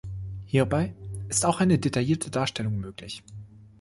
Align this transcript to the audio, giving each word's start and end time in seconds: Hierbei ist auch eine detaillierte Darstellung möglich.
Hierbei 0.47 0.95
ist 1.29 1.45
auch 1.45 1.59
eine 1.59 1.77
detaillierte 1.77 2.31
Darstellung 2.31 2.79
möglich. 2.79 3.21